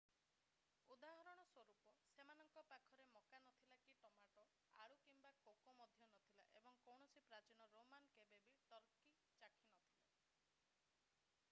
[0.93, 3.77] ଉଦାହରଣ ସ୍ଵରୂପ ସେମାନଙ୍କ ପାଖରେ ମକା ନଥିଲା
[4.15, 6.01] କି ଟମାଟୋ ଆଳୁ କିମ୍ବା କୋକୋ ମଧ୍ୟ
[6.39, 9.05] ନଥିଲା ଏବଂ କୌଣସି ପ୍ରାଚୀନ ରୋମାନ୍ କେବେ ବି ଟର୍କୀ
[9.39, 10.05] ଚାଖିନଥିଲେ